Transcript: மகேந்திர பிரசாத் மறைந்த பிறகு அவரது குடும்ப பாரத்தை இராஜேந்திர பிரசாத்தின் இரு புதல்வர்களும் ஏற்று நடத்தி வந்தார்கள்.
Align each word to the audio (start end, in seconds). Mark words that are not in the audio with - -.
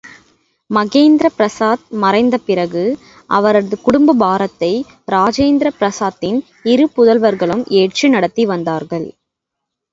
மகேந்திர 0.69 1.27
பிரசாத் 1.37 1.83
மறைந்த 2.03 2.37
பிறகு 2.37 2.83
அவரது 3.29 3.77
குடும்ப 3.81 4.13
பாரத்தை 4.13 4.71
இராஜேந்திர 5.11 5.71
பிரசாத்தின் 5.79 6.39
இரு 6.63 6.87
புதல்வர்களும் 6.97 7.63
ஏற்று 7.81 8.09
நடத்தி 8.09 8.45
வந்தார்கள். 8.45 9.07